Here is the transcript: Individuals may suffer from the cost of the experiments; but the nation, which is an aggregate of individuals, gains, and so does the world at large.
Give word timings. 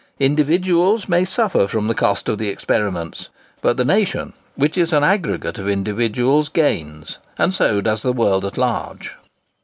Individuals 0.19 1.07
may 1.07 1.23
suffer 1.23 1.67
from 1.67 1.85
the 1.85 1.93
cost 1.93 2.27
of 2.27 2.39
the 2.39 2.49
experiments; 2.49 3.29
but 3.61 3.77
the 3.77 3.85
nation, 3.85 4.33
which 4.55 4.75
is 4.75 4.91
an 4.93 5.03
aggregate 5.03 5.59
of 5.59 5.69
individuals, 5.69 6.49
gains, 6.49 7.19
and 7.37 7.53
so 7.53 7.81
does 7.81 8.01
the 8.01 8.11
world 8.11 8.43
at 8.43 8.57
large. 8.57 9.11